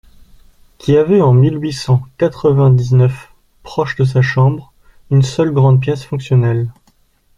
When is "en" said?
1.21-1.31